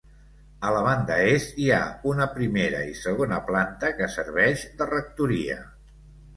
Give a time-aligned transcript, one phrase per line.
[0.69, 1.81] A la banda est hi ha
[2.13, 5.63] una primera i segona planta que serveix de rectoria.